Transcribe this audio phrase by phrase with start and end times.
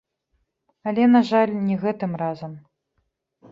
[0.91, 2.59] Але, на жаль, не гэтым разам!